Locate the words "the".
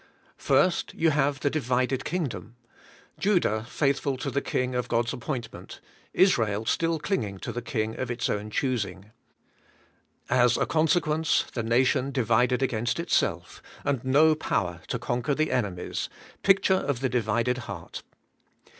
1.41-1.51, 4.31-4.41, 7.51-7.61, 11.51-11.61, 15.35-15.51, 17.01-17.07